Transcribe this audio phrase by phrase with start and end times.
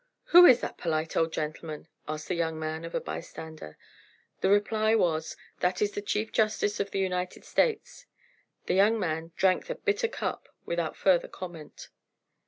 [0.33, 3.77] 'Who is that polite old gentleman,' asked the young man of a bystander.
[4.39, 8.07] The reply was, 'That is the Chief Justice of the United States.'
[8.65, 11.89] The young man drank the bitter cup without further comment.